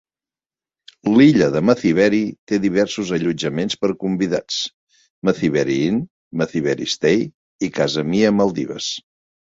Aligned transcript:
L'illa 1.17 1.49
de 1.55 1.59
Mathiveri 1.69 2.21
té 2.51 2.59
diversos 2.63 3.11
allotjaments 3.17 3.77
per 3.83 3.91
a 3.91 3.97
convidats: 4.05 4.57
Mathiveri 5.31 5.77
Inn, 5.91 6.03
Mathiveri 6.43 6.89
Stay 6.97 7.23
i 7.69 7.73
Casa 7.77 8.07
Mia 8.15 8.33
Maldives. 8.41 8.91